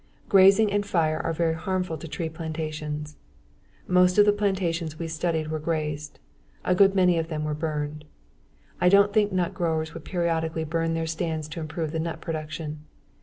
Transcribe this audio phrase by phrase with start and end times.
[0.29, 3.17] Grazing and fire are very harmful to tree plantations.
[3.87, 6.17] Most of the plantations we studied were grazed.
[6.65, 8.05] A good many were burned.
[8.81, 12.79] I don't think nut growers would periodically burn their stands to improve the nut production.